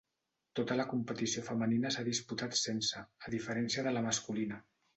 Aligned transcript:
Tota 0.59 0.77
la 0.79 0.85
competició 0.93 1.43
femenina 1.49 1.93
s’ha 1.97 2.07
disputat 2.09 2.59
sense, 2.63 3.05
a 3.29 3.35
diferència 3.37 3.87
de 3.89 3.97
la 3.97 4.07
masculina. 4.11 4.63